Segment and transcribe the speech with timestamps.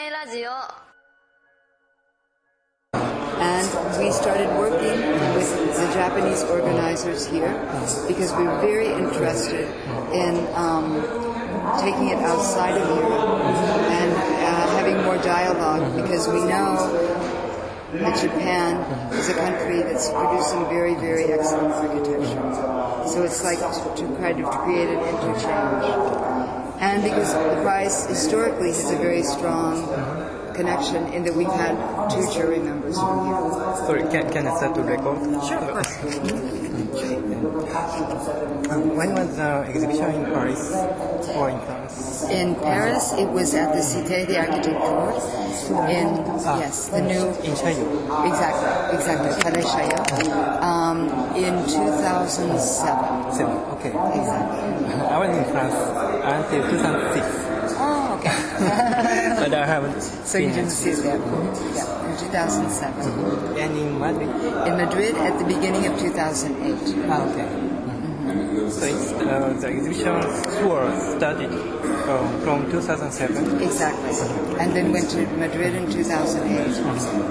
[0.00, 0.50] 名ラジオ
[3.38, 3.68] And
[3.98, 4.96] we started working
[5.34, 7.52] with the Japanese organizers here
[8.08, 9.68] because we were very interested
[10.14, 11.02] in um,
[11.78, 13.40] taking it outside of Europe
[13.92, 16.80] and uh, having more dialogue because we know
[17.92, 18.80] that Japan
[19.12, 23.08] is a country that's producing very, very excellent architecture.
[23.12, 26.19] So it's like to kind of create an interchange.
[26.81, 29.85] And because the prize historically has a very strong
[30.55, 31.77] connection in that we've had
[32.09, 33.75] two jury members from here.
[33.85, 35.19] Sorry, can, can I start to record?
[35.45, 35.97] Sure, of course.
[38.71, 40.71] Um, when was the exhibition in Paris
[41.35, 42.23] or in France?
[42.29, 45.23] In Paris, it was at the Cité des Architectures.
[45.91, 46.07] In
[46.59, 48.27] yes, the new In Chaillot.
[48.27, 50.61] exactly, exactly, Palais Chaillot.
[50.61, 51.09] Um,
[51.43, 52.59] in 2007.
[52.59, 53.57] Seven.
[53.75, 53.89] Okay.
[53.89, 54.93] Exactly.
[55.09, 55.75] I was in France
[56.23, 58.29] until 2006, Oh, okay.
[59.39, 61.17] but I haven't so you didn't see it there.
[61.17, 63.57] Yeah, in 2007.
[63.57, 64.29] And in Madrid?
[64.67, 67.09] In Madrid at the beginning of 2008.
[67.09, 67.70] Ah, okay.
[68.51, 70.21] So it's, uh, the exhibition
[70.59, 71.51] tour started
[72.09, 73.61] um, from 2007.
[73.61, 74.11] Exactly.
[74.59, 76.75] And then went to Madrid in 2008.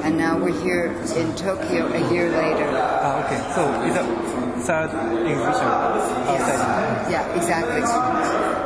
[0.04, 2.70] And now we're here in Tokyo a year later.
[2.72, 3.40] Ah, okay.
[3.54, 4.90] So it's a third
[5.28, 5.68] exhibition
[6.24, 7.10] outside.
[7.10, 8.59] Yeah, exactly.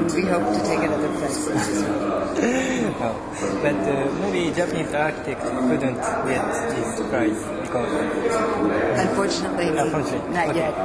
[0.00, 2.20] And we hope to take another other places as well.
[3.00, 3.16] Oh.
[3.62, 7.92] But uh, maybe Japanese architect couldn't get this prize because
[9.00, 10.58] Unfortunately, Unfortunately, not okay.
[10.58, 10.76] yet.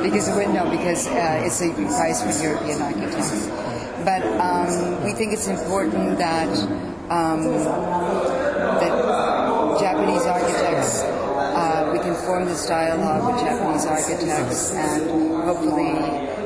[0.02, 3.48] because we no, because uh, it's a prize for European architects.
[4.04, 6.52] But um, we think it's important that
[7.08, 7.42] um,
[8.80, 8.92] that
[9.80, 10.24] Japanese
[12.26, 15.08] form this dialogue with Japanese architects and
[15.44, 15.94] hopefully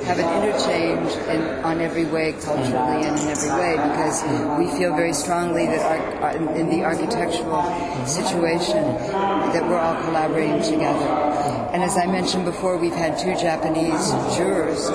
[0.04, 4.22] have an interchange in, on every way culturally and in every way because
[4.58, 5.80] we feel very strongly that
[6.20, 7.64] our, in the architectural
[8.06, 8.82] situation
[9.54, 11.08] that we're all collaborating together.
[11.72, 14.90] And as I mentioned before, we've had two Japanese jurors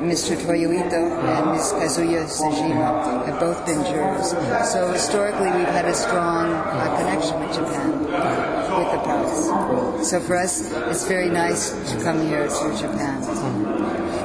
[0.00, 0.36] Mr.
[0.36, 1.72] Toyo Ito and Ms.
[1.72, 4.30] Kazuyo Sejima have both been jurors.
[4.70, 7.95] So historically, we've had a strong uh, connection with Japan,
[8.92, 10.08] the prize.
[10.08, 13.22] So for us, it's very nice to come here to Japan.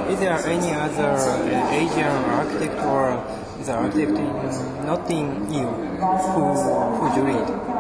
[0.10, 3.24] Is there any other uh, Asian architect or
[3.64, 5.68] the architect in, not in EU
[6.34, 6.44] who
[6.98, 7.71] who juried?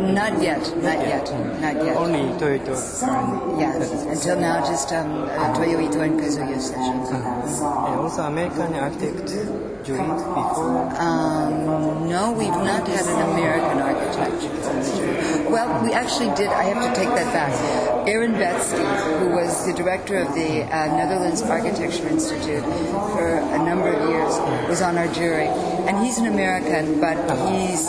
[0.00, 1.96] Not yet, not yet, not yet.
[1.96, 7.14] Only Toyo Ito and, Yeah, until now, just um, uh, Toyo Ito and Kazuyo Sejima.
[7.88, 9.30] and also American architect
[9.84, 10.90] juried before.
[10.98, 15.50] Um, no, we've not had an American architect.
[15.50, 16.48] Well, we actually did.
[16.48, 17.52] I have to take that back.
[18.08, 18.84] Aaron Betsky,
[19.20, 22.64] who was the director of the uh, Netherlands Architecture Institute
[23.14, 24.34] for a number of years,
[24.68, 25.46] was on our jury,
[25.86, 27.16] and he's an American, but
[27.48, 27.88] he's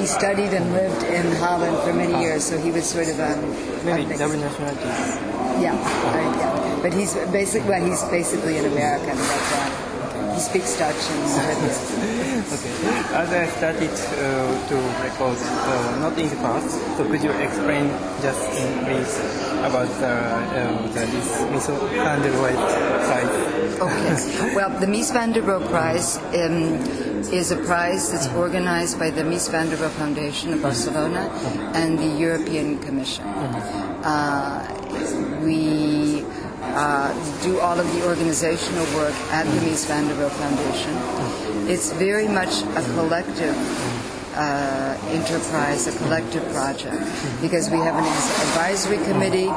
[0.00, 3.40] he studied and lived in Holland for many years, so he was sort of um,
[3.84, 5.20] Maybe a double nationalities.
[5.60, 6.78] Yeah, uh, yeah.
[6.80, 11.20] But he's basically well, he's basically an American, but uh, he speaks Dutch and
[12.50, 12.72] Okay.
[13.12, 17.88] As I started uh, to record, uh, not in the past, so could you explain
[18.22, 19.10] just in brief
[19.60, 22.56] about the, uh, the this Miso van der Rohe
[23.04, 23.80] prize?
[23.80, 24.54] Okay.
[24.56, 29.22] Well, the Mies van der Rohe Prize um, is a prize that's organized by the
[29.22, 31.28] Mies van der Rohe Foundation of Barcelona
[31.74, 33.24] and the European Commission.
[33.24, 34.64] Uh,
[35.44, 36.24] we
[36.62, 41.68] uh, do all of the organizational work at the Mies van der Rohe Foundation.
[41.68, 43.56] It's very much a collective
[44.40, 46.96] uh, enterprise, a collective project,
[47.42, 48.08] because we have an
[48.48, 49.52] advisory committee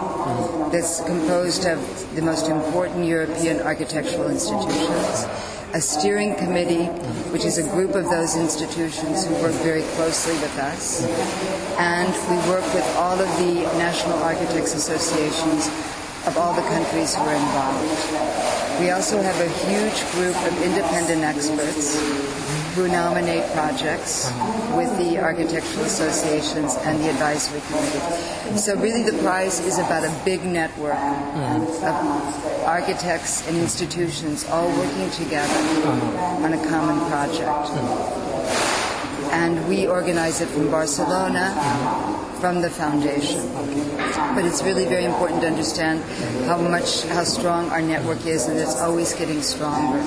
[0.75, 1.79] that's composed of
[2.15, 5.25] the most important European architectural institutions,
[5.73, 6.85] a steering committee,
[7.31, 11.07] which is a group of those institutions who work very closely with us,
[11.79, 15.67] and we work with all of the national architects associations
[16.27, 18.79] of all the countries who are involved.
[18.81, 21.95] We also have a huge group of independent experts
[22.73, 24.31] who nominate projects
[24.75, 28.57] with the architectural associations and the advisory committee.
[28.57, 31.85] So really the prize is about a big network hmm.
[31.85, 36.45] of architects and institutions all working together hmm.
[36.45, 37.69] on a common project.
[37.69, 39.33] Hmm.
[39.33, 41.53] And we organize it from Barcelona,
[42.39, 43.41] from the foundation.
[44.33, 46.03] But it's really very important to understand
[46.45, 50.01] how much, how strong our network is, and it's always getting stronger.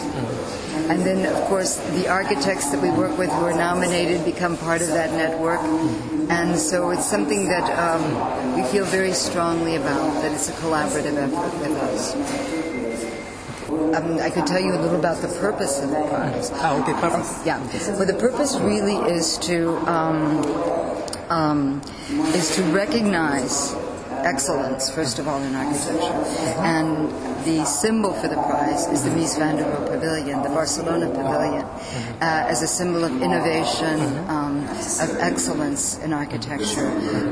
[0.88, 4.82] And then, of course, the architects that we work with who are nominated become part
[4.82, 5.60] of that network.
[6.30, 11.16] And so it's something that um, we feel very strongly about, that it's a collaborative
[11.16, 12.14] effort with us.
[13.94, 16.50] um, I could tell you a little about the purpose of the prize.
[16.54, 17.44] Ah, okay, purpose.
[17.44, 17.58] Yeah.
[17.96, 20.44] Well, the purpose really is to um,
[21.30, 21.82] um,
[22.34, 23.74] is to recognize
[24.24, 26.12] excellence, first of all, in architecture,
[26.62, 27.08] and
[27.46, 31.64] the symbol for the prize is the Mies van der Rohe Pavilion, the Barcelona Pavilion,
[32.20, 34.64] uh, as a symbol of innovation, um,
[35.00, 36.88] of excellence in architecture.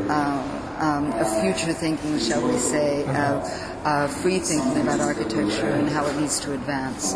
[0.09, 3.39] Uh, um, of future thinking, shall we say, uh,
[3.85, 7.15] uh, free thinking about architecture and how it needs to advance.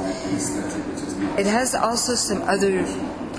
[1.37, 2.85] It has also some other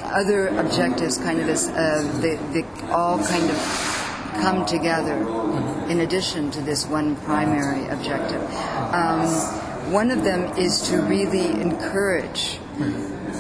[0.03, 3.57] other objectives, kind of as uh, they all kind of
[4.41, 5.15] come together
[5.89, 8.41] in addition to this one primary objective.
[8.93, 9.27] Um,
[9.91, 12.59] one of them is to really encourage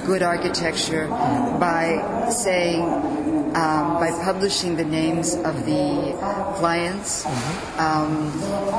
[0.05, 6.17] good architecture by saying, um, by publishing the names of the
[6.57, 7.25] clients.
[7.77, 8.31] Um,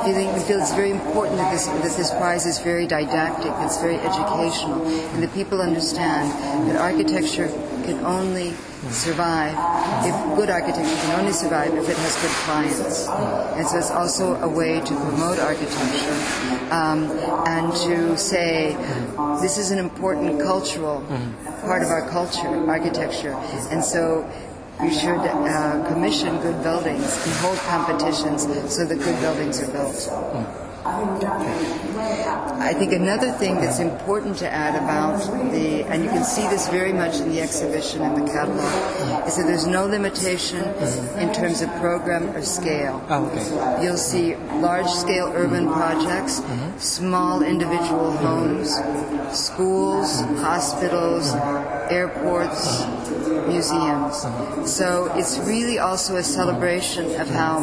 [0.05, 3.81] feeling, we feel it's very important that this, that this prize is very didactic, it's
[3.81, 6.31] very educational, and that people understand
[6.69, 7.49] that architecture
[7.85, 8.53] can only
[8.89, 9.55] survive
[10.07, 13.09] if good architecture can only survive if it has good clients.
[13.57, 16.17] And so it's also a way to promote architecture
[16.73, 17.11] um,
[17.47, 18.75] and to say
[19.43, 21.03] this is an important cultural
[21.63, 23.35] part of our culture, architecture,
[23.71, 24.29] and so
[24.83, 28.43] you should uh, commission good buildings and hold competitions
[28.73, 30.70] so that good buildings are built.
[30.85, 35.19] I think another thing that's important to add about
[35.53, 39.37] the, and you can see this very much in the exhibition and the catalog, is
[39.37, 40.63] that there's no limitation
[41.19, 43.05] in terms of program or scale.
[43.09, 43.85] Ah, okay.
[43.85, 46.43] You'll see large-scale urban projects,
[46.79, 48.75] small individual homes,
[49.37, 51.35] schools, hospitals,
[51.91, 52.85] airports,
[53.47, 54.25] museums.
[54.71, 57.59] So it's really also a celebration of how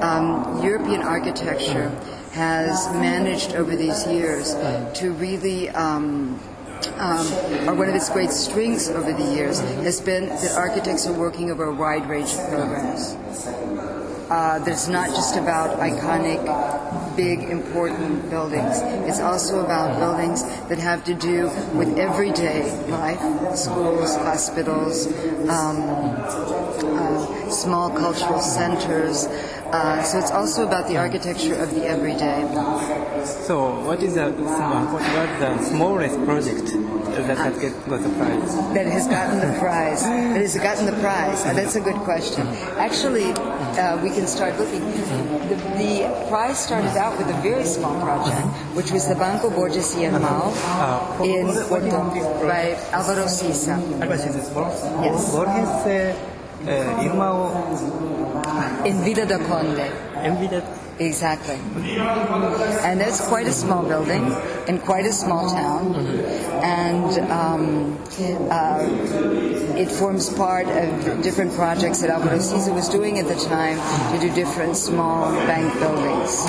[0.00, 1.90] um, European architecture
[2.34, 4.54] has managed over these years
[4.98, 5.70] to really.
[5.70, 6.40] Um,
[6.98, 7.26] um,
[7.66, 11.50] or one of its great strengths over the years has been that architects are working
[11.50, 13.16] over a wide range of programs.
[14.28, 18.80] Uh, that it's not just about iconic, big, important buildings.
[19.08, 21.44] It's also about buildings that have to do
[21.74, 23.20] with everyday life,
[23.56, 25.06] schools, hospitals,
[25.48, 25.78] um,
[27.50, 29.26] small cultural centers.
[29.74, 32.46] Uh, so it's also about the architecture of the everyday.
[33.24, 35.02] So, what is the what was
[35.40, 36.70] the smallest project
[37.26, 38.54] that has get, got the prize?
[38.74, 40.02] that has gotten the prize.
[40.04, 41.44] That has gotten the prize.
[41.44, 42.46] Uh, that's a good question.
[42.78, 43.32] Actually,
[43.80, 44.84] uh, we can start looking.
[45.48, 49.94] The, the prize started out with a very small project, which was the Banco Borges
[49.96, 50.54] y Mal
[51.24, 52.10] in Porto
[52.46, 53.80] by Alvaro Siza.
[55.02, 55.32] Yes.
[55.34, 56.33] Borges
[56.66, 57.04] eh,
[58.84, 59.90] in Vila do Conde.
[60.24, 60.62] Envidia.
[60.98, 61.58] Exactly.
[62.84, 64.32] And it's quite a small building
[64.68, 65.94] in quite a small town.
[66.62, 67.98] And um,
[68.50, 68.78] uh,
[69.76, 73.78] it forms part of different projects that Alvaro Siza was doing at the time
[74.12, 76.46] to do different small bank buildings.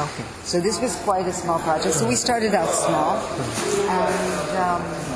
[0.00, 0.24] Okay.
[0.42, 1.94] So this was quite a small project.
[1.94, 3.18] So we started out small.
[3.88, 5.09] And, um,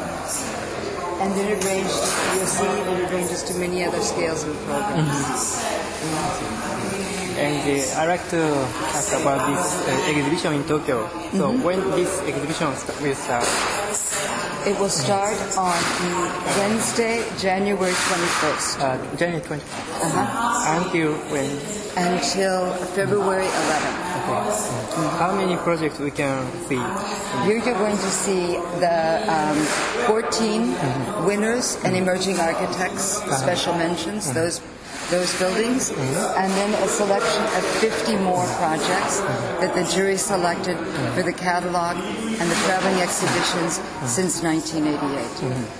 [1.24, 1.88] and then it ranged,
[2.36, 5.64] you'll see, it ranges to many other scales and programs.
[7.40, 8.42] And uh, I like to
[8.92, 11.08] ask about this uh, exhibition in Tokyo.
[11.32, 12.68] So when this exhibition
[13.00, 13.83] will start?
[14.66, 15.76] It will start on
[16.56, 21.52] Wednesday, January 21st, Uh, January 20 uh-huh, until when?
[22.00, 24.00] until February 11th.
[24.24, 25.08] Okay.
[25.20, 26.80] How many projects we can see?
[27.44, 29.58] Here you're going to see the um,
[30.08, 30.72] 14
[31.28, 34.60] winners and emerging architects, special mentions, those
[35.14, 39.20] those buildings, and then a selection of 50 more projects
[39.62, 40.76] that the jury selected
[41.14, 43.78] for the catalog and the traveling exhibitions
[44.10, 45.70] since 1988.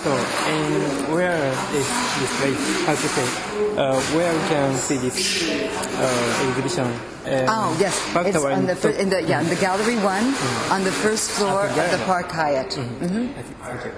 [0.00, 1.36] So, and where
[1.76, 1.86] is
[2.20, 2.62] this place?
[2.88, 3.28] How to say?
[3.76, 6.86] Uh, where we can see this uh, exhibition?
[6.86, 7.94] Um, Oh yes,
[8.24, 10.24] it's on the fir- in the yeah in the gallery one
[10.72, 12.04] on the first floor the of the.
[12.06, 12.72] Park Hyatt.
[12.72, 13.54] hmm I see.
[13.60, 13.92] Thank you.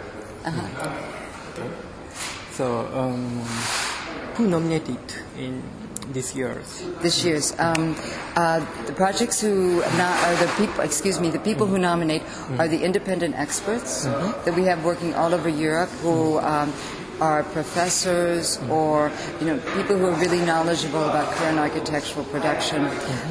[1.55, 1.71] Okay.
[2.59, 3.41] So, um,
[4.37, 4.99] who nominated
[5.39, 5.63] in
[6.13, 6.85] this year's?
[7.01, 7.97] This year's um,
[8.37, 10.81] uh, the projects who no- are the people.
[10.83, 12.23] Excuse me, the people who nominate
[12.59, 16.39] are the independent experts that we have working all over Europe who.
[16.39, 16.73] Um,
[17.21, 22.83] are professors or you know people who are really knowledgeable about current architectural production,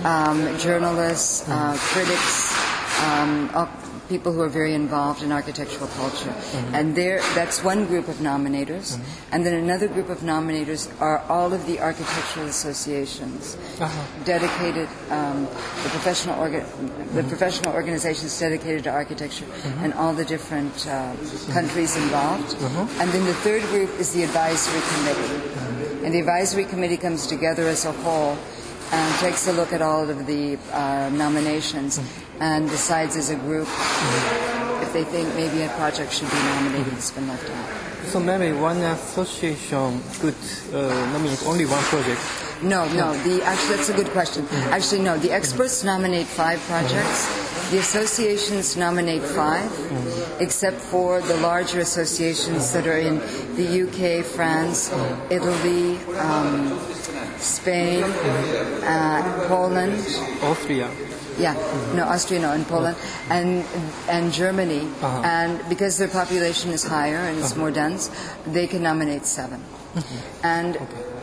[0.05, 2.55] um, journalists, uh, critics,
[3.03, 3.67] um, all
[4.11, 6.35] people who are very involved in architectural culture.
[6.35, 6.75] Mm-hmm.
[6.75, 8.87] And there, that's one group of nominators.
[8.91, 9.33] Mm-hmm.
[9.33, 14.23] And then another group of nominators are all of the architectural associations uh-huh.
[14.25, 15.45] dedicated, um,
[15.83, 16.67] the professional orga-
[17.15, 17.29] the mm-hmm.
[17.29, 19.47] professional organizations dedicated to architecture,
[19.79, 21.15] and all the different uh,
[21.55, 22.53] countries involved.
[22.55, 22.99] Uh-huh.
[22.99, 26.03] And then the third group is the advisory committee.
[26.03, 28.35] And the advisory committee comes together as a whole
[28.91, 31.99] and takes a look at all of the uh, nominations
[32.39, 33.67] and decides as a group
[34.81, 38.05] if they think maybe a project should be nominated that's been left out.
[38.07, 40.35] So maybe one association could
[40.73, 42.19] uh, nominate only one project.
[42.63, 43.13] No, no.
[43.23, 44.47] The actually, that's a good question.
[44.69, 45.17] Actually, no.
[45.17, 47.51] The experts nominate five projects.
[47.71, 53.19] The associations nominate 5 except for the larger associations that are in
[53.55, 54.91] the UK, France,
[55.29, 56.77] Italy, um,
[57.41, 59.97] Spain, uh, Poland.
[60.43, 60.87] Austria.
[61.39, 61.55] Yeah,
[61.95, 62.95] no, Austria, no, and Poland,
[63.29, 63.63] and
[64.09, 65.21] and Germany, Uh-huh.
[65.25, 68.09] and because their population is higher and it's more dense,
[68.45, 69.59] they can nominate 7
[70.43, 70.77] And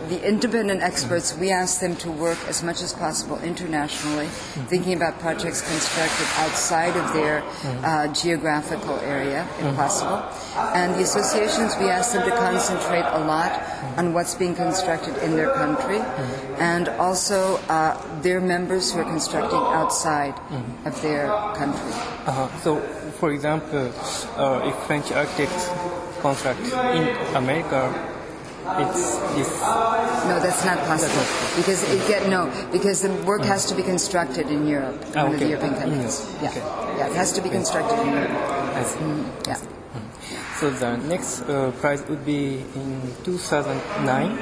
[0.08, 4.26] the independent experts, we ask them to work as much as possible internationally,
[4.68, 7.42] thinking about projects constructed outside of their
[7.84, 10.22] uh, geographical area, if possible.
[10.74, 13.52] And the associations, we ask them to concentrate a lot
[13.96, 16.00] on what's being constructed in their country,
[16.58, 20.34] and also uh, their members who are constructing outside
[20.84, 21.92] of their country.
[22.26, 22.48] Uh-huh.
[22.60, 22.80] So,
[23.20, 23.92] for example,
[24.36, 25.68] uh, if French architects
[26.20, 26.60] construct
[26.96, 27.92] in America,
[28.76, 29.48] it's this.
[30.28, 31.24] No, that's not possible
[31.56, 35.34] because it get no because the work has to be constructed in Europe, Ah, one
[35.34, 35.48] of the.
[35.48, 36.20] European countries.
[36.20, 36.64] Mm, Yeah, okay.
[36.98, 38.30] yeah, it has to be constructed in Europe.
[38.76, 38.98] I see.
[39.48, 39.58] Yeah,
[40.58, 43.78] So the next uh, prize would be in 2009,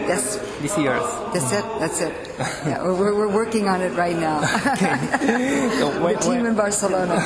[0.08, 0.96] yes, this year.
[1.28, 1.64] that's it.
[1.76, 2.14] That's it.
[2.66, 4.40] Yeah, we're, we're, working on it right now.
[5.76, 7.20] So the team when, in Barcelona.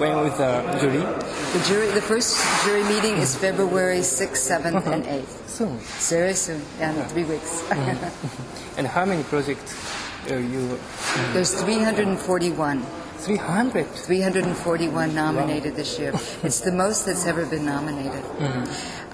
[0.00, 1.04] when was the jury?
[1.52, 5.48] The jury, the first jury meeting is February 6th, 7th, and 8th.
[5.48, 5.76] Soon.
[6.08, 7.60] Very soon, yeah, in three weeks.
[8.78, 9.76] And how many projects
[10.30, 10.78] uh, you?
[11.32, 12.80] There's 341.
[13.18, 13.86] 300.
[13.86, 16.12] 341 nominated this year.
[16.42, 18.22] It's the most that's ever been nominated.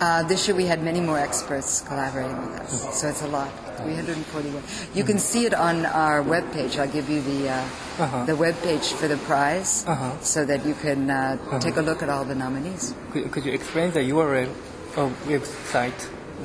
[0.00, 3.48] Uh, this year we had many more experts collaborating with us, so it's a lot.
[3.78, 4.62] 341.
[4.94, 6.78] You can see it on our webpage.
[6.78, 8.24] I'll give you the uh, Uh-huh.
[8.26, 10.10] the webpage for the prize, Uh-huh.
[10.20, 12.92] so that you can uh, take a look at all the nominees.
[13.12, 14.50] Could, could you explain the URL
[14.96, 15.94] of website?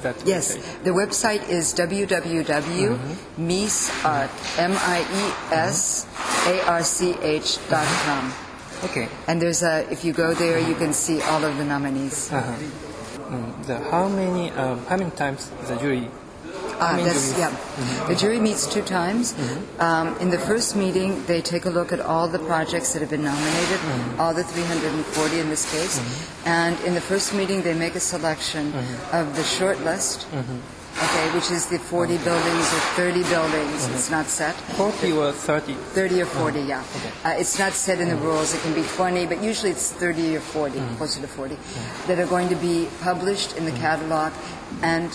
[0.02, 3.00] That Yes, the website is www.miesarch,
[4.60, 6.10] M-I-E-S-A-R-C-H
[7.70, 8.34] dot com.
[8.84, 9.10] Okay.
[9.28, 12.32] And there's a, if you go there, you can see all of the nominees.
[12.32, 12.56] Uh-huh.
[13.30, 16.10] Mm, the, how many um, how many times the jury?
[16.80, 17.52] Ah, that's, yeah.
[18.08, 19.34] The jury meets two times.
[19.34, 19.82] Mm-hmm.
[19.82, 23.10] Um, in the first meeting, they take a look at all the projects that have
[23.10, 24.22] been nominated, mm-hmm.
[24.22, 26.00] all the 340 in this case.
[26.00, 26.48] Mm-hmm.
[26.48, 28.74] And in the first meeting, they make a selection
[29.12, 33.88] of the short list, okay, which is the 40 buildings or 30 buildings.
[33.90, 34.56] It's not set.
[34.56, 35.74] 40 or 30?
[35.74, 36.84] 30 or 40, yeah.
[37.26, 38.54] Uh, it's not set in the rules.
[38.54, 41.58] It can be 20, but usually it's 30 or 40, closer to 40,
[42.08, 44.32] that are going to be published in the catalog
[44.82, 45.12] and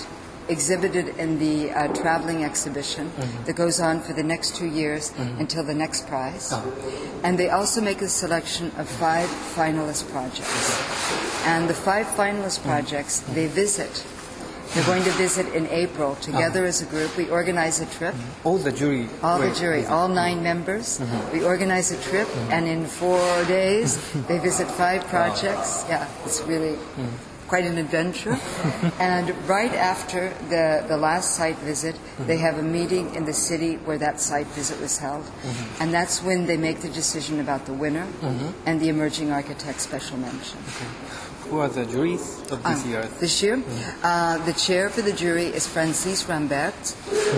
[0.49, 3.45] exhibited in the uh, traveling exhibition mm-hmm.
[3.45, 5.41] that goes on for the next two years mm-hmm.
[5.41, 6.51] until the next prize.
[6.53, 6.65] Ah.
[7.23, 11.45] And they also make a selection of five finalist projects.
[11.47, 12.65] And the five finalist mm.
[12.65, 13.35] projects mm.
[13.35, 14.05] they visit.
[14.73, 16.69] They're going to visit in April together ah.
[16.69, 17.17] as a group.
[17.17, 18.15] We organize a trip.
[18.15, 18.49] Mm-hmm.
[18.49, 19.09] All the jury.
[19.23, 20.15] All the jury, all mm.
[20.15, 21.01] nine members.
[21.33, 23.97] We organize a trip, and in four days,
[24.29, 25.09] they visit five ah.
[25.09, 25.85] projects.
[25.89, 26.77] Yeah, it's really
[27.49, 28.39] quite an adventure.
[28.99, 31.97] and right after the, the last site visit,
[32.27, 35.25] they have a meeting in the city where that site visit was held.
[35.81, 38.07] And that's when they make the decision about the winner
[38.67, 40.59] and the emerging architect special mention.
[41.51, 43.09] Who are the juries of this Um, year?
[43.21, 43.63] This year,
[44.03, 46.73] uh, the chair for the jury is Francis Rambert,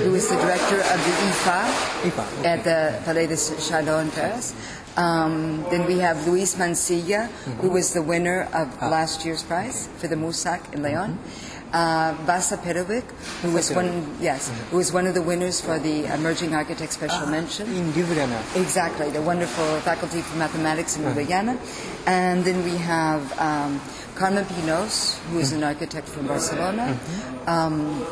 [0.04, 1.62] who is the director of the IFA,
[2.06, 2.48] IFA, okay.
[2.48, 4.54] at the Palais de Chaillot in Paris.
[4.96, 7.28] Um, then we have Luis Mansilla,
[7.60, 8.88] who was the winner of ah.
[8.88, 11.18] last year's prize for the MUSAC in Leon.
[11.18, 11.52] Mm-hmm.
[11.72, 13.04] Uh, Vasa Perovic,
[13.42, 14.70] who was one, yes, mm-hmm.
[14.70, 17.66] who was one of the winners for the Emerging Architect Special ah, Mention.
[17.74, 18.40] In Ljubljana.
[18.56, 21.12] Exactly, the wonderful Faculty for Mathematics in ah.
[21.12, 21.58] Ljubljana.
[22.06, 23.80] And then we have um,
[24.14, 25.68] Carmen Pinos, who is an mm-hmm.
[25.68, 26.98] architect from Barcelona.
[27.46, 28.06] Um,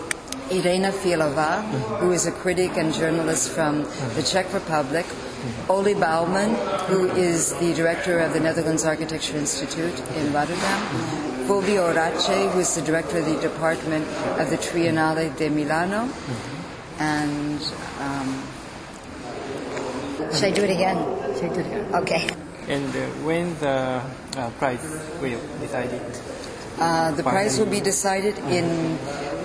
[0.51, 1.63] Irena Filova,
[2.01, 5.07] who is a critic and journalist from the Czech Republic.
[5.69, 6.55] Ole Bouman,
[6.87, 10.81] who is the director of the Netherlands Architecture Institute in Rotterdam.
[11.47, 14.07] Fulvio Irace, who is the director of the department
[14.41, 16.09] of the Triennale de Milano.
[16.99, 17.61] And
[18.01, 18.43] um,
[20.33, 20.99] Should I do it again?
[21.35, 21.95] Should I do it again?
[21.95, 22.29] Okay.
[22.69, 24.03] And uh, when the
[24.37, 24.83] uh, price
[25.21, 26.01] will decided?
[26.79, 28.99] Uh, the prize will be decided in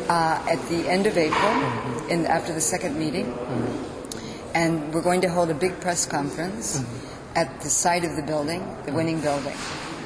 [0.07, 1.53] uh, at the end of April,
[2.09, 3.27] in after the second meeting,
[4.59, 7.37] and we're going to hold a big press conference mm-hmm.
[7.37, 9.55] at the site of the building, the winning building,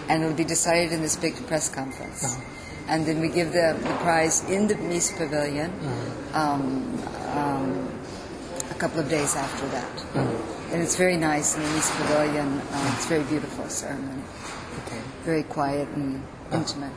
[0.08, 2.24] and it'll be decided in this big press conference.
[2.24, 2.50] Uh-huh.
[2.88, 6.40] And then we give the, the prize in the Mies Pavilion uh-huh.
[6.40, 6.64] um,
[7.34, 8.00] um,
[8.70, 9.96] a couple of days after that.
[10.14, 10.72] Uh-huh.
[10.72, 12.60] And it's very nice in the Mies Pavilion.
[12.60, 14.22] Uh, it's a very beautiful ceremony,
[14.86, 15.02] Okay.
[15.24, 16.94] very quiet and intimate.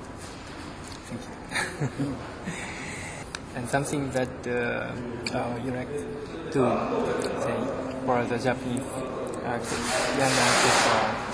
[1.09, 2.05] Thank you.
[2.05, 2.73] Mm.
[3.57, 4.93] and something that uh,
[5.35, 5.89] uh, you like
[6.53, 6.61] to
[7.41, 7.57] say
[8.05, 8.85] for the Japanese
[9.47, 11.27] young uh,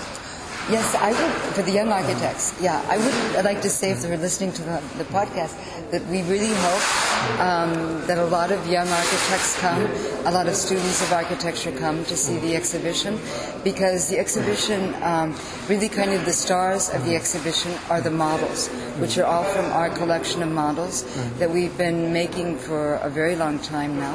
[0.71, 4.17] Yes, I would, for the young architects, yeah, I would like to say, if they're
[4.17, 5.59] listening to the, the podcast,
[5.91, 7.02] that we really hope
[7.39, 7.73] um,
[8.07, 9.81] that a lot of young architects come,
[10.25, 13.19] a lot of students of architecture come to see the exhibition,
[13.63, 15.35] because the exhibition, um,
[15.69, 18.67] really kind of the stars of the exhibition are the models,
[18.99, 21.03] which are all from our collection of models
[21.39, 24.13] that we've been making for a very long time now.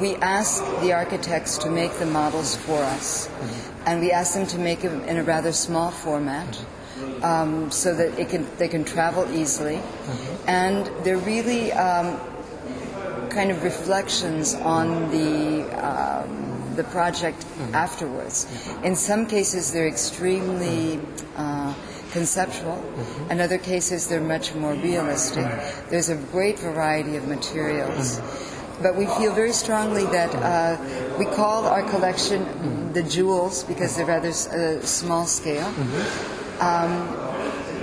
[0.00, 3.28] We ask the architects to make the models for us
[3.86, 6.64] and we ask them to make them in a rather small format
[7.22, 9.80] um, so that it can, they can travel easily.
[10.46, 12.18] And they're really um,
[13.30, 18.46] kind of reflections on the, um, the project afterwards.
[18.82, 21.00] In some cases, they're extremely
[21.36, 21.74] uh,
[22.12, 22.82] conceptual.
[23.30, 25.46] In other cases, they're much more realistic.
[25.88, 28.20] There's a great variety of materials.
[28.82, 30.76] But we feel very strongly that uh,
[31.18, 35.72] we call our collection the jewels because they're rather uh, small scale.
[36.62, 37.22] Um,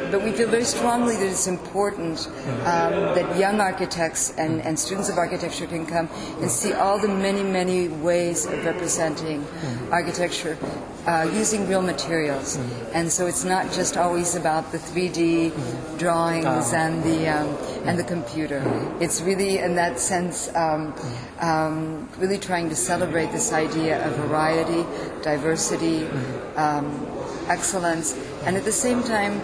[0.10, 2.28] but we feel very strongly that it's important
[2.66, 6.10] um, that young architects and, and students of architecture can come
[6.42, 9.46] and see all the many, many ways of representing
[9.92, 10.58] architecture
[11.06, 12.58] uh, using real materials.
[12.94, 17.48] And so it's not just always about the 3D drawings and the um,
[17.86, 18.62] and the computer.
[19.00, 20.94] It's really, in that sense, um,
[21.40, 24.86] um, really trying to celebrate this idea of variety,
[25.22, 26.08] diversity,
[26.56, 27.08] um,
[27.48, 28.14] excellence,
[28.46, 29.42] and at the same time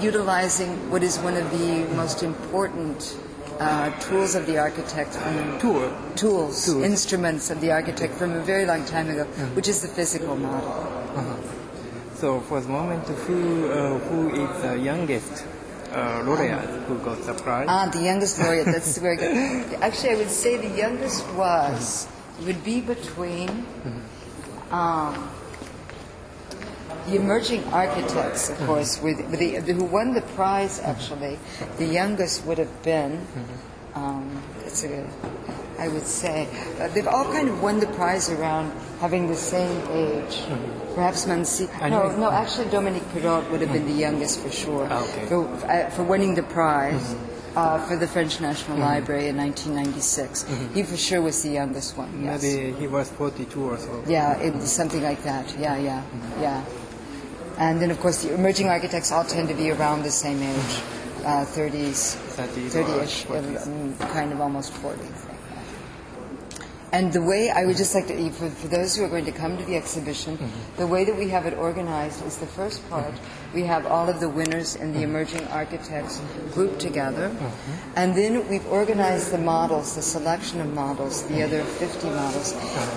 [0.00, 3.16] utilizing what is one of the most important
[3.58, 5.90] uh, tools of the architect from tour.
[6.14, 6.84] tools, Tools.
[6.84, 11.40] instruments of the architect from a very long time ago, which is the physical model.
[12.14, 15.44] So for the moment, who uh, who is the youngest
[15.92, 17.66] uh, laureate who got the prize?
[17.68, 18.66] Ah, the youngest laureate.
[18.66, 19.32] That's very good.
[19.82, 22.06] Actually, I would say the youngest was
[22.44, 23.64] would be between
[24.70, 25.28] um,
[27.06, 30.80] the emerging architects, of course, with, with the, who won the prize.
[30.80, 31.38] Actually,
[31.78, 33.26] the youngest would have been.
[33.94, 35.08] Um, it's a,
[35.78, 36.48] I would say
[36.80, 40.42] uh, they've all kind of won the prize around having the same age.
[40.94, 41.68] Perhaps Mansi.
[41.88, 42.30] No, no.
[42.30, 45.26] Actually, Dominique Perrault would have been the youngest for sure Ah, okay.
[45.26, 47.14] for, uh, for winning the prize
[47.56, 50.44] uh, for the French National Library in 1996.
[50.74, 52.22] He for sure was the youngest one.
[52.24, 52.42] Yes.
[52.42, 54.02] Maybe he was 42 or so.
[54.06, 55.54] Yeah, it something like that.
[55.58, 56.02] Yeah, yeah,
[56.40, 56.64] yeah.
[57.58, 60.80] And then, of course, the emerging architects all tend to be around the same age,
[61.24, 63.66] uh, 30s, 30s 30-ish, 40s.
[63.66, 65.22] um, kind of almost 40s.
[66.92, 69.32] And the way I would just like to, for, for those who are going to
[69.32, 70.38] come to the exhibition,
[70.76, 73.12] the way that we have it organized is the first part,
[73.52, 76.22] we have all of the winners and the emerging architects
[76.54, 77.34] grouped together.
[77.96, 82.52] And then we've organized the models, the selection of models, the other 50 models,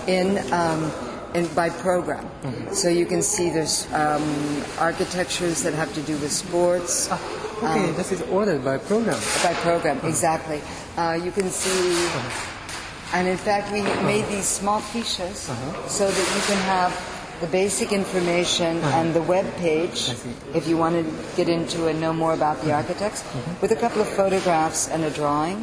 [0.08, 0.92] in, um,
[1.34, 2.26] in by program.
[2.72, 7.20] So you can see there's um, architectures that have to do with sports, ah,
[7.60, 9.20] Okay, um, this is ordered by program.
[9.44, 10.08] by program, mm-hmm.
[10.08, 10.62] exactly.
[10.96, 13.18] Uh, you can see, uh-huh.
[13.18, 15.88] and in fact, we made these small fiches uh-huh.
[15.88, 16.96] so that you can have
[17.42, 19.00] the basic information uh-huh.
[19.00, 20.12] and the web page
[20.54, 21.04] if you want to
[21.36, 22.80] get into and know more about the mm-hmm.
[22.80, 23.60] architects, mm-hmm.
[23.60, 25.60] with a couple of photographs and a drawing,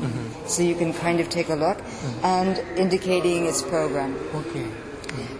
[0.47, 1.81] so you can kind of take a look,
[2.23, 4.15] and indicating its program.
[4.35, 4.69] Okay.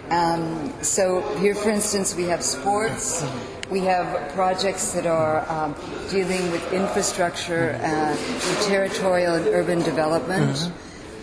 [0.09, 3.25] Um, so here, for instance, we have sports.
[3.69, 5.75] We have projects that are um,
[6.09, 10.71] dealing with infrastructure, uh, with territorial and urban development.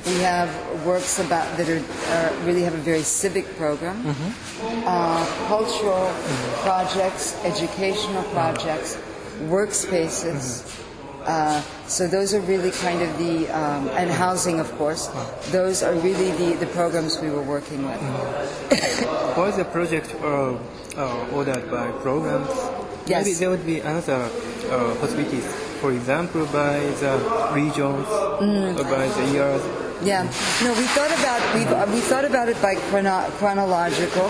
[0.05, 0.51] We have
[0.85, 1.81] works about that are,
[2.13, 4.15] are really have a very civic program,
[4.85, 6.13] uh, cultural
[6.61, 8.99] projects, educational projects,
[9.45, 10.84] workspaces.
[11.27, 15.09] Uh, so those are really kind of the um, and housing, of course.
[15.51, 18.01] Those are really the, the programs we were working with.
[19.37, 20.55] Was the project uh,
[20.97, 22.49] uh, ordered by programs?
[23.07, 23.25] Yes.
[23.27, 24.31] Maybe there would be another
[24.71, 25.45] uh, possibilities.
[25.81, 27.13] For example, by the
[27.53, 28.07] regions,
[28.41, 28.79] Mm.
[28.81, 29.63] or by the years.
[30.03, 30.25] Yeah,
[30.63, 31.63] no, we thought about we
[31.95, 34.27] we thought about it by chrono- chronological,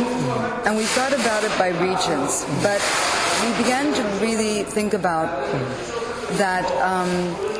[0.66, 2.44] and we thought about it by regions.
[2.62, 2.78] But
[3.42, 5.30] we began to really think about
[6.38, 6.64] that.
[6.82, 7.54] Um,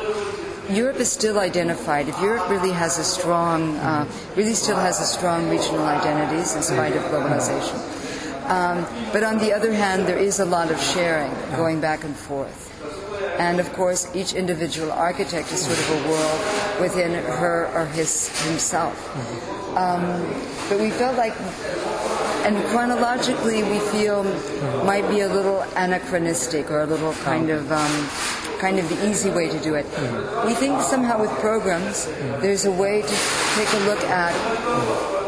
[0.69, 2.09] Europe is still identified.
[2.09, 6.63] If Europe really has a strong, uh, really still has a strong regional identities in
[6.63, 7.77] spite of globalization.
[8.49, 12.15] Um, but on the other hand, there is a lot of sharing going back and
[12.15, 12.71] forth.
[13.39, 18.29] And of course, each individual architect is sort of a world within her or his
[18.45, 18.97] himself.
[19.77, 20.01] Um,
[20.69, 21.33] but we felt like,
[22.45, 24.23] and chronologically, we feel
[24.83, 27.71] might be a little anachronistic or a little kind of.
[27.71, 29.85] Um, kind of the easy way to do it.
[30.45, 32.05] We think somehow with programs,
[32.41, 33.15] there's a way to
[33.55, 34.33] take a look at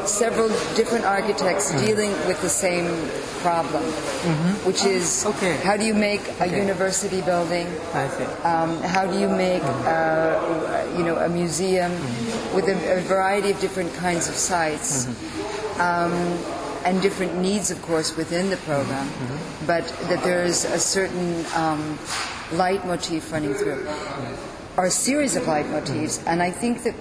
[0.08, 2.88] several different architects dealing with the same
[3.44, 3.84] problem,
[4.64, 5.58] which is Okay.
[5.68, 7.68] how do you make a university building?
[8.44, 11.92] Um, how do you make, uh, you know, a museum
[12.56, 15.08] with a, a variety of different kinds of sites,
[15.80, 16.14] um,
[16.88, 19.10] and different needs, of course, within the program,
[19.68, 22.00] but that there is a certain um,
[22.54, 23.86] leitmotif running through,
[24.78, 26.94] or a series of leitmotifs, and I think that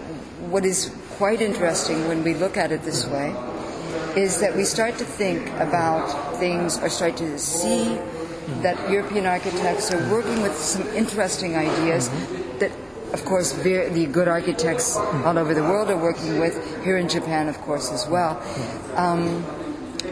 [0.51, 3.33] what is quite interesting when we look at it this way
[4.17, 7.97] is that we start to think about things or start to see
[8.63, 12.09] that European architects are working with some interesting ideas
[12.59, 12.73] that,
[13.13, 17.49] of course, the good architects all over the world are working with, here in Japan,
[17.49, 18.43] of course, as well.
[18.97, 19.45] Um,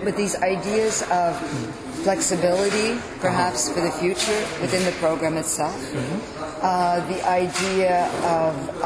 [0.05, 1.37] but these ideas of
[2.05, 5.75] flexibility, perhaps for the future within the program itself,
[6.63, 8.83] uh, the idea of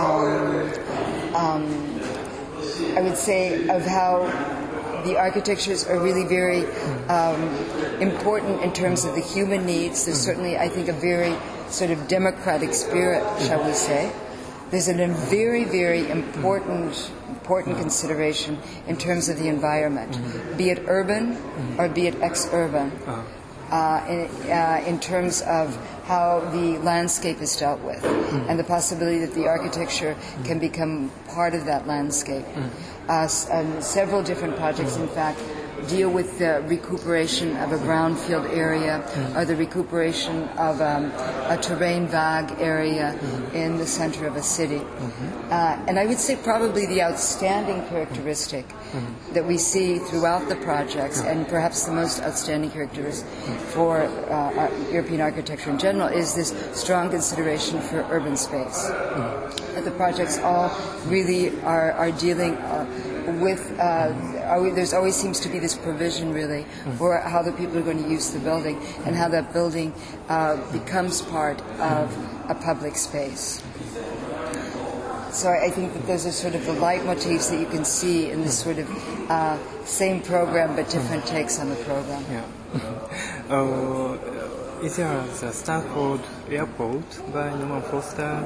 [1.35, 1.99] um,
[2.97, 4.27] I would say, of how
[5.05, 6.65] the architectures are really very
[7.09, 7.43] um,
[8.01, 10.05] important in terms of the human needs.
[10.07, 11.35] There's certainly, I think, a very
[11.69, 14.13] sort of democratic spirit, shall we say.
[14.71, 20.19] There's a very, very important, important consideration in terms of the environment,
[20.59, 21.37] be it urban
[21.79, 22.93] or be it ex-urban,
[23.71, 28.03] uh, in, uh, in terms of how the landscape is dealt with
[28.49, 32.45] and the possibility that the architecture can become part of that landscape.
[33.09, 35.39] Uh, s- um, several different projects, in fact,
[35.87, 39.03] deal with the recuperation of a brownfield area
[39.37, 41.07] or the recuperation of um,
[41.51, 43.19] a terrain vague area
[43.55, 44.81] in the center of a city.
[45.51, 48.67] Uh, and I would say probably the outstanding characteristic
[49.33, 53.29] that we see throughout the projects, and perhaps the most outstanding characteristic
[53.73, 58.89] for uh, ar- European architecture in general, is this strong consideration for urban space.
[59.75, 60.75] That the projects all
[61.07, 62.87] really are, are dealing uh,
[63.33, 64.13] with, uh,
[64.47, 68.03] always, there's always seems to be this provision really for how the people are going
[68.03, 69.93] to use the building and how that building
[70.29, 72.15] uh, becomes part of
[72.49, 73.63] a public space.
[75.33, 78.41] So I think that those are sort of the leitmotifs that you can see in
[78.41, 82.25] this sort of uh, same program but different takes on the program.
[82.31, 82.45] Yeah.
[83.51, 88.45] uh, is there the Stansted Airport by Norman Foster?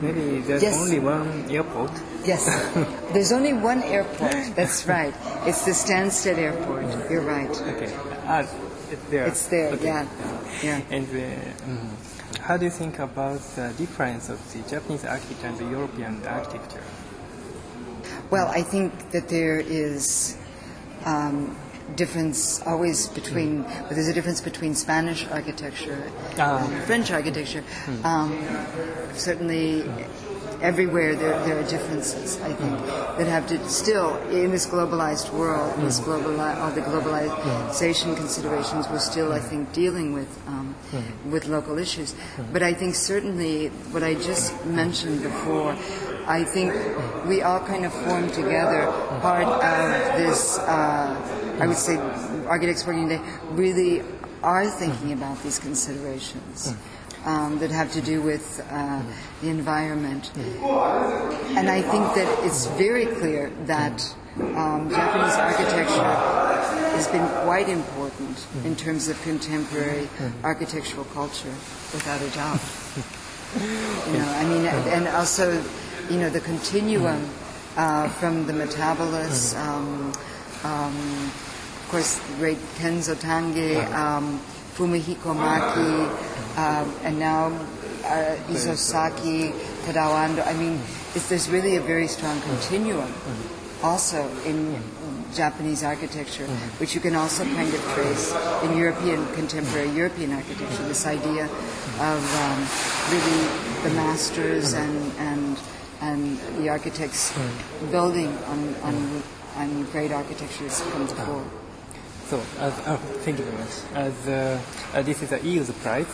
[0.00, 0.76] Maybe there's Yes.
[0.78, 1.90] only one airport.
[2.24, 2.44] Yes,
[3.12, 4.54] there's only one airport.
[4.54, 5.14] That's right.
[5.46, 6.84] It's the Stansted Airport.
[7.10, 7.50] You're right.
[7.50, 7.92] Okay.
[8.26, 8.46] Ah,
[8.90, 9.26] it's there.
[9.26, 9.68] It's there.
[9.74, 9.84] Okay.
[9.86, 10.06] Yeah,
[10.62, 10.80] yeah.
[10.90, 15.58] And uh, mm, how do you think about the difference of the Japanese architecture and
[15.58, 16.82] the European architecture?
[18.30, 20.36] Well, I think that there is
[21.06, 21.56] um,
[21.96, 23.62] difference always between.
[23.62, 26.64] But there's a difference between Spanish architecture Ah.
[26.64, 27.62] and French architecture.
[28.04, 28.38] Um,
[29.14, 29.84] certainly,
[30.60, 32.38] everywhere there, there are differences.
[32.42, 32.78] I think
[33.18, 38.88] that have to still in this globalized world, in this global all the globalization considerations,
[38.88, 40.74] we're still, I think, dealing with um,
[41.30, 42.14] with local issues.
[42.52, 45.76] But I think certainly what I just mentioned before.
[46.28, 46.74] I think
[47.26, 48.86] we all kind of form together
[49.22, 50.58] part of this.
[50.58, 51.96] Uh, I would say
[52.46, 54.02] architects working today really
[54.42, 56.74] are thinking about these considerations
[57.24, 59.02] um, that have to do with uh,
[59.40, 60.30] the environment.
[60.36, 66.14] And I think that it's very clear that um, Japanese architecture
[66.94, 70.08] has been quite important in terms of contemporary
[70.44, 71.54] architectural culture,
[71.94, 72.60] without a doubt.
[74.06, 75.64] You know, I mean, and also,
[76.10, 77.28] you know, the continuum
[77.76, 80.12] uh, from the metabolists, um,
[80.64, 84.40] um, of course, the great Kenzo Tange, um,
[84.74, 86.08] Fumihiko Maki,
[86.56, 87.46] um, and now
[88.04, 89.52] uh, Isozaki,
[89.84, 90.46] Tadao Ando.
[90.46, 90.80] I mean,
[91.14, 93.12] it's, there's really a very strong continuum
[93.82, 94.80] also in
[95.34, 96.46] Japanese architecture,
[96.78, 102.20] which you can also kind of trace in European, contemporary European architecture, this idea of
[102.42, 102.66] um,
[103.12, 103.48] really
[103.82, 105.47] the masters and, and,
[106.00, 107.32] and the architects
[107.90, 109.22] building on, on,
[109.56, 111.44] on great architectures from to fore.
[112.26, 113.70] So, as, uh, thank you very much.
[113.94, 114.60] As uh,
[114.94, 116.06] uh, this is a EU's prize,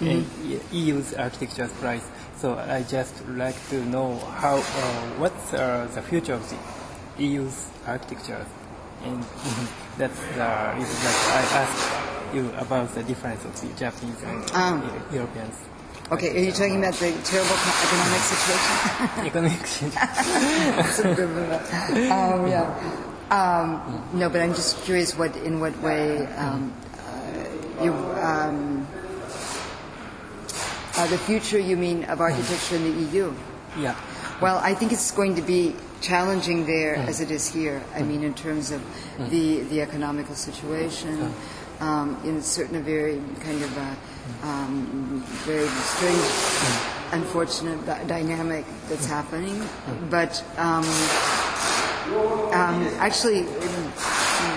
[0.00, 0.26] and
[0.72, 2.02] EU's architecture prize.
[2.38, 4.62] So I just like to know how, uh,
[5.18, 8.44] what's uh, the future of the EU's architecture,
[9.04, 9.22] and
[9.98, 15.04] that's the reason that I asked you about the difference of the Japanese and Um.
[15.12, 15.56] Europeans.
[16.12, 17.54] Okay, are you talking about the terrible
[17.86, 18.74] economic situation?
[19.30, 19.62] Economic
[22.10, 22.66] um, yeah.
[23.30, 23.78] Um,
[24.12, 27.44] no, but I'm just curious what in what way um, uh,
[27.84, 28.88] you um,
[30.96, 33.32] uh, the future you mean of architecture in the EU?
[33.78, 33.94] yeah.
[34.40, 37.84] Well, I think it's going to be challenging there as it is here.
[37.94, 38.82] I mean, in terms of
[39.30, 41.32] the the economical situation,
[41.80, 43.96] um, in certain a very kind of a,
[44.46, 49.60] um, very strange, unfortunate dy- dynamic that's happening.
[50.10, 50.84] But um,
[52.52, 53.46] um, actually,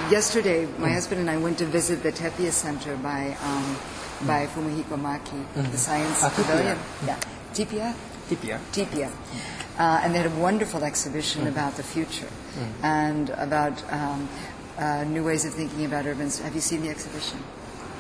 [0.09, 3.77] yesterday, my husband and I went to visit the Tepia Center by um,
[4.27, 6.45] by Fumihiko Maki, the science Ah, Tepia.
[6.45, 6.77] pavilion.
[7.05, 7.19] Yeah,
[7.53, 7.93] Tepia.
[8.29, 8.59] Tipia.
[8.71, 9.11] Tipia.
[9.77, 12.29] Uh, and they had a wonderful exhibition about the future
[12.83, 14.29] and about um,
[14.77, 16.29] uh, new ways of thinking about urban.
[16.29, 17.39] Have you seen the exhibition?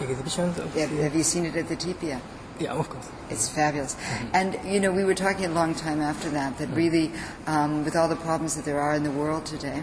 [0.01, 2.19] Exhibitions of Have, have you seen it at the Tipia?
[2.59, 3.09] yeah, of course.
[3.29, 3.95] It's fabulous.
[4.33, 7.11] And, you know, we were talking a long time after that, that really,
[7.47, 9.81] um, with all the problems that there are in the world today,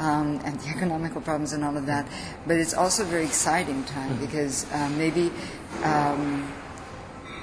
[0.00, 2.08] um, and the economical problems and all of that,
[2.46, 5.30] but it's also a very exciting time because um, maybe
[5.84, 6.50] um,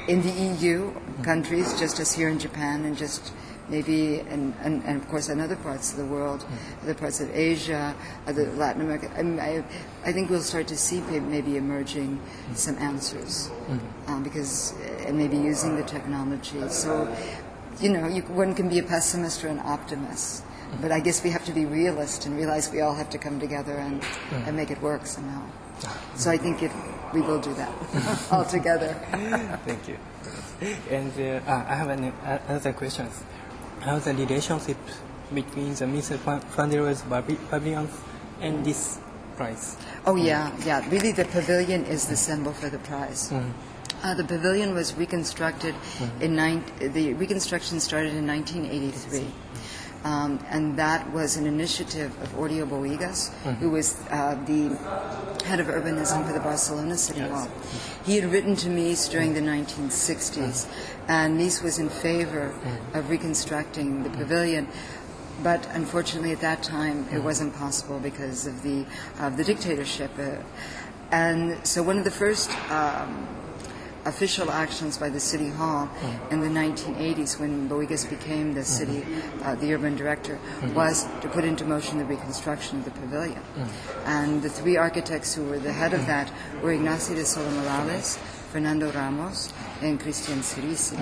[0.08, 0.92] in the EU
[1.24, 3.32] countries, just as here in Japan and just
[3.74, 6.46] maybe, in, and, and of course in other parts of the world,
[6.84, 7.96] other parts of Asia,
[8.28, 9.64] other Latin America, I, mean, I,
[10.06, 12.22] I think we'll start to see maybe emerging
[12.54, 13.50] some answers
[14.08, 14.76] um, because,
[15.08, 16.62] and maybe using the technology.
[16.70, 17.10] So,
[17.80, 20.44] you know, you, one can be a pessimist or an optimist.
[20.82, 23.40] But I guess we have to be realist and realize we all have to come
[23.40, 24.04] together and,
[24.46, 25.46] and make it work somehow.
[26.16, 26.72] So I think it,
[27.14, 27.72] we will do that
[28.32, 28.94] all together.
[29.66, 29.98] Thank you.
[30.90, 33.08] And uh, ah, I have an, uh, another question.
[33.84, 34.78] How's the relationship
[35.34, 36.16] between the Mr.
[36.56, 37.90] Van der Rohe's pavi-
[38.40, 38.98] and this
[39.36, 39.76] prize?
[40.06, 40.88] Oh yeah, yeah.
[40.90, 43.30] Really, the pavilion is the symbol for the prize.
[43.30, 43.52] Mm.
[44.02, 46.22] Uh, the pavilion was reconstructed mm.
[46.22, 49.20] in nine, the reconstruction started in 1983.
[49.20, 49.32] Mm.
[50.04, 54.68] Um, and that was an initiative of Oriol Bohigas, who was uh, the
[55.46, 57.50] head of urbanism for the Barcelona City Hall.
[58.06, 60.68] He had written to Mies during the 1960s,
[61.08, 62.54] and Mies was in favor
[62.94, 64.68] of reconstructing the pavilion.
[65.42, 68.86] But unfortunately, at that time, it wasn't possible because of the
[69.20, 70.12] of the dictatorship.
[70.18, 70.36] Uh,
[71.12, 73.28] and so, one of the first um,
[74.06, 76.34] official actions by the city hall mm-hmm.
[76.34, 79.02] in the 1980s, when Bohigas became the mm-hmm.
[79.02, 79.06] city,
[79.44, 80.74] uh, the urban director, mm-hmm.
[80.74, 83.42] was to put into motion the reconstruction of the pavilion.
[84.06, 88.18] And the three architects who were the head of that were Ignacio de Sola Morales,
[88.52, 91.00] Fernando Ramos, and Cristian Cirici.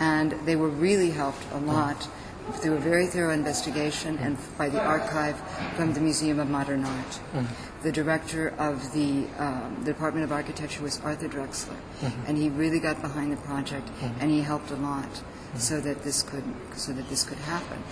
[0.00, 2.08] And they were really helped a lot
[2.54, 5.40] through a very thorough investigation and by the archive
[5.76, 7.06] from the Museum of Modern Art.
[7.06, 7.82] Mm-hmm.
[7.82, 12.26] The director of the, um, the Department of Architecture was Arthur Drexler, mm-hmm.
[12.26, 14.20] and he really got behind the project mm-hmm.
[14.20, 15.22] and he helped a lot
[15.56, 16.44] so that this could
[16.76, 17.82] so that this could happen.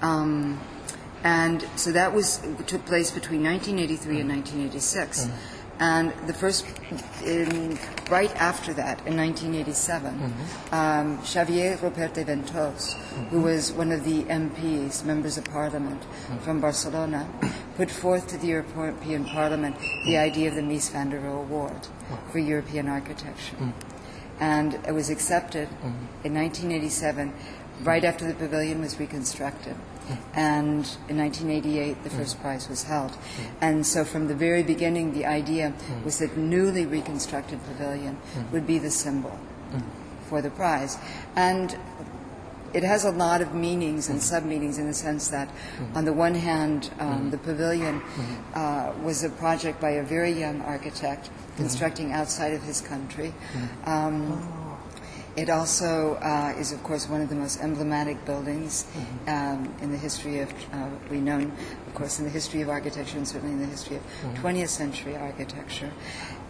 [0.00, 0.60] Um,
[1.24, 5.28] and so that was took place between 1983 and 1986.
[5.80, 6.66] And the first,
[7.24, 10.74] in, right after that, in 1987, mm-hmm.
[10.74, 13.42] um, Xavier Ventos, who mm-hmm.
[13.42, 16.38] was one of the MPs, members of parliament mm-hmm.
[16.38, 17.28] from Barcelona,
[17.76, 21.88] put forth to the European Parliament the idea of the Mies van der Rohe Award
[22.30, 23.72] for European architecture.
[24.38, 25.68] And it was accepted
[26.22, 27.32] in 1987,
[27.82, 29.76] right after the pavilion was reconstructed.
[30.34, 33.16] And in 1988, the first prize was held.
[33.60, 35.72] And so from the very beginning, the idea
[36.04, 38.18] was that newly reconstructed pavilion
[38.52, 39.38] would be the symbol
[40.28, 40.98] for the prize.
[41.36, 41.76] And
[42.74, 45.48] it has a lot of meanings and sub meanings in the sense that,
[45.94, 48.02] on the one hand, um, the pavilion
[48.54, 53.32] uh, was a project by a very young architect constructing outside of his country.
[53.86, 54.42] Um,
[55.36, 58.86] it also uh, is, of course, one of the most emblematic buildings
[59.26, 61.50] um, in the history of, uh, we know,
[61.86, 64.02] of course, in the history of architecture and certainly in the history of
[64.36, 65.90] 20th century architecture.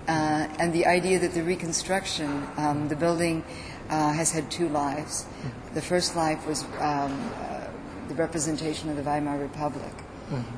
[0.06, 3.42] Uh, and the idea that the reconstruction, um, the building
[3.88, 5.24] uh, has had two lives.
[5.72, 7.68] The first life was um, uh,
[8.08, 9.92] the representation of the Weimar Republic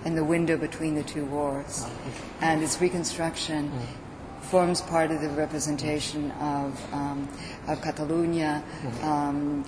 [0.05, 1.85] and the window between the two wars.
[2.41, 3.71] And its reconstruction
[4.51, 7.29] forms part of the representation of, um,
[7.67, 8.63] of Catalonia,
[9.03, 9.65] um,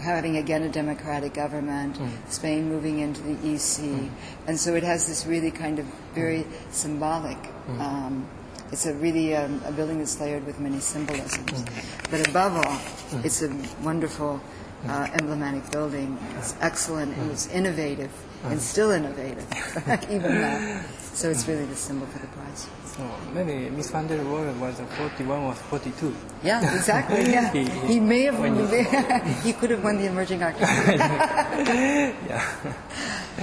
[0.00, 1.98] having again a democratic government,
[2.28, 4.10] Spain moving into the EC,
[4.46, 7.38] and so it has this really kind of very symbolic.
[7.78, 8.26] Um,
[8.70, 11.64] it's a really um, a building that's layered with many symbolisms,
[12.10, 12.80] but above all,
[13.24, 13.50] it's a
[13.82, 14.40] wonderful,
[14.88, 16.18] uh, emblematic building.
[16.38, 17.16] It's excellent.
[17.16, 18.10] It was innovative
[18.44, 18.60] and uh-huh.
[18.60, 19.46] still innovative,
[20.10, 20.82] even now.
[21.14, 22.66] So it's really the symbol for the prize.
[22.86, 26.14] So maybe Mies Van der Rohe was 41 or 42.
[26.42, 27.22] Yeah, exactly.
[27.32, 28.40] Yeah, He- he may have.
[28.40, 30.98] you- he could have won the emerging architect.
[30.98, 32.42] Yeah.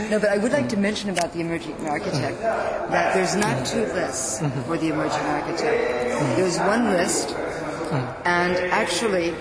[0.10, 3.86] No, but I would like to mention about the emerging architect that there's not two
[3.93, 5.82] lists for the emerging architect.
[5.82, 6.36] Mm-hmm.
[6.36, 8.28] There's one list, mm-hmm.
[8.28, 9.34] and actually,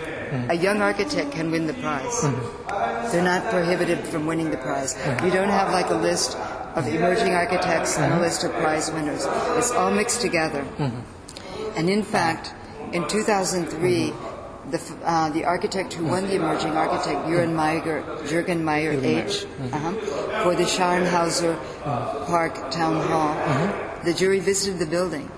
[0.50, 2.22] a young architect can win the prize.
[2.22, 3.12] Mm-hmm.
[3.12, 4.94] They're not prohibited from winning the prize.
[4.94, 5.26] Mm-hmm.
[5.26, 6.36] You don't have like a list
[6.74, 8.22] of emerging architects and a mm-hmm.
[8.22, 9.26] list of prize winners.
[9.56, 10.64] It's all mixed together.
[11.76, 12.54] And in fact,
[12.92, 14.12] in 2003,
[14.70, 19.92] the, uh, the architect who won the emerging architect, Jürgen Mayer, Jürgen Mayer H, uh-huh,
[20.42, 21.56] for the Scharnhauser
[22.26, 23.34] Park Town Hall,
[24.04, 25.30] the jury visited the building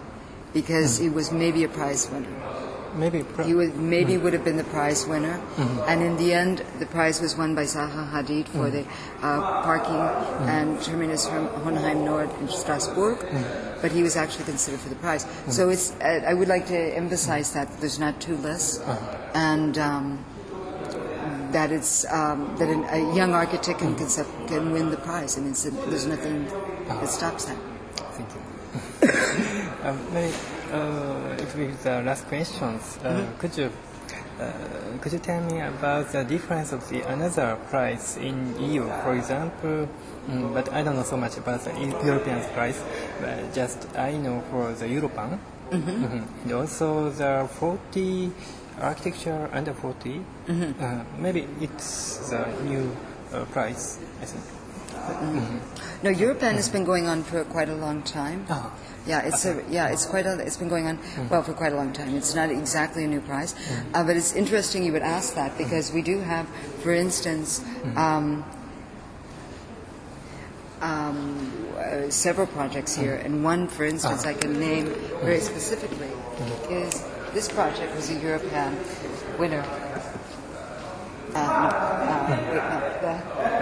[0.53, 2.29] because he was maybe a prize winner.
[2.95, 3.23] Maybe.
[3.23, 5.41] Pro- He would, maybe would have been the prize winner,
[5.87, 8.83] and in the end, the prize was won by Zaha Hadid for the
[9.23, 9.95] uh, parking
[10.49, 13.19] and terminus from Hoenheim Nord in Strasbourg,
[13.81, 15.25] but he was actually considered for the prize.
[15.49, 18.81] So it's, uh, I would like to emphasize that there's not two lists,
[19.35, 20.25] and um,
[21.53, 25.47] that it's um, that an, a young architect can, concept, can win the prize, and
[25.49, 26.45] it's, there's nothing
[26.89, 27.57] that stops that.
[28.19, 28.41] Thank you.
[29.89, 30.35] um, maybe
[30.73, 32.99] uh, it will be the last questions.
[33.05, 33.71] Uh, Could you
[34.41, 34.53] uh,
[35.03, 39.89] could you tell me about the difference of the another price in EU, for example?
[40.29, 41.73] mm, but I don't know so much about the
[42.05, 42.81] European price,
[43.21, 45.39] But just I know for the Europan,
[45.71, 46.25] Mhm.
[46.45, 48.33] and also the 40
[48.81, 50.25] architecture under 40.
[50.49, 52.91] Uh, maybe it's the new
[53.35, 53.99] uh, prize.
[54.23, 54.45] I think.
[56.03, 58.45] No, Europan has been going on for quite a long time.
[58.49, 58.71] Ah.
[59.07, 60.99] Yeah, it's a, yeah, it's quite a, it's been going on
[61.31, 62.15] well for quite a long time.
[62.15, 63.55] It's not exactly a new prize,
[63.95, 66.47] uh, but it's interesting you would ask that because we do have,
[66.83, 67.65] for instance,
[67.97, 68.45] um,
[70.81, 74.87] um, uh, several projects here, and one, for instance, I can name
[75.23, 76.09] very specifically
[76.71, 79.65] is this project was a Europan winner.
[81.35, 83.60] Uh, no, uh, wait, no, the,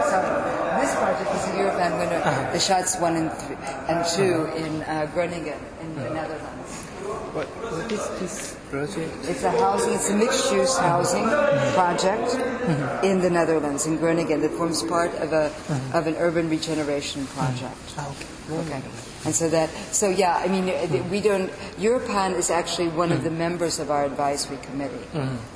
[1.19, 2.17] project is a Europan winner.
[2.17, 2.53] Uh-huh.
[2.53, 3.57] The shots one and three,
[3.89, 4.65] and two uh-huh.
[4.65, 6.85] in uh, Groningen in the Netherlands.
[7.33, 9.15] What, what is this project?
[9.25, 11.75] It's a housing, it's a mixed-use housing mm-hmm.
[11.75, 13.05] project mm-hmm.
[13.05, 15.97] in the Netherlands, in Groningen, that forms part of a mm-hmm.
[15.97, 17.77] of an urban regeneration project.
[17.97, 18.11] Ah,
[18.51, 18.61] okay.
[18.61, 18.83] okay.
[19.25, 20.67] And so that, so yeah, I mean,
[21.11, 25.05] we don't, Europan is actually one of the members of our advisory committee.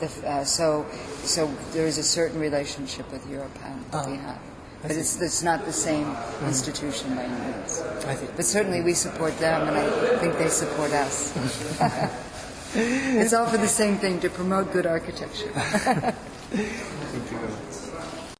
[0.01, 0.87] The uh, so,
[1.22, 4.20] so there is a certain relationship with Europan that we oh.
[4.20, 4.38] have.
[4.83, 6.47] But it's, it's not the same mm-hmm.
[6.47, 7.81] institution by any means.
[8.07, 8.27] I see.
[8.35, 11.33] But certainly we support them, and I think they support us.
[12.75, 15.53] it's all for the same thing, to promote good architecture.